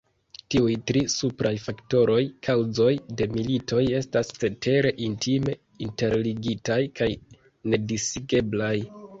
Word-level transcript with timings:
Tiuj 0.53 0.75
tri 0.91 1.01
supraj 1.15 1.51
faktoroj, 1.65 2.23
kaŭzoj 2.47 2.89
de 3.19 3.27
militoj 3.35 3.83
estas 3.99 4.33
cetere 4.39 4.95
intime 5.11 5.57
interligitaj 5.89 6.81
kaj 7.03 7.11
nedisigeblaj. 7.75 8.77